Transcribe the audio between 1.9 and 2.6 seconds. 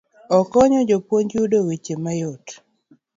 mayot.